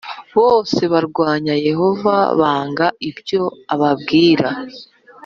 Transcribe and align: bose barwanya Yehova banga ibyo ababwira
bose 0.37 0.79
barwanya 0.93 1.53
Yehova 1.67 2.13
banga 2.39 2.87
ibyo 3.09 3.43
ababwira 3.73 4.47